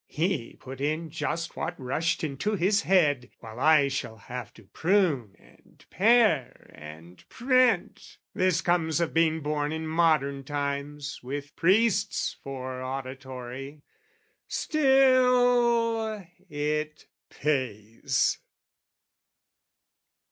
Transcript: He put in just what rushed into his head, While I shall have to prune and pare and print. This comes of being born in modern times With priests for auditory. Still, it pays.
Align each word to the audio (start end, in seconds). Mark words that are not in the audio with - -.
He 0.07 0.57
put 0.59 0.81
in 0.81 1.11
just 1.11 1.55
what 1.55 1.79
rushed 1.79 2.23
into 2.23 2.55
his 2.55 2.81
head, 2.81 3.29
While 3.39 3.59
I 3.59 3.87
shall 3.87 4.17
have 4.17 4.51
to 4.55 4.63
prune 4.63 5.35
and 5.37 5.85
pare 5.91 6.71
and 6.73 7.23
print. 7.29 8.17
This 8.33 8.61
comes 8.61 8.99
of 8.99 9.13
being 9.13 9.41
born 9.41 9.71
in 9.71 9.85
modern 9.85 10.43
times 10.43 11.19
With 11.21 11.55
priests 11.55 12.35
for 12.43 12.81
auditory. 12.81 13.83
Still, 14.47 16.25
it 16.49 17.05
pays. 17.29 18.39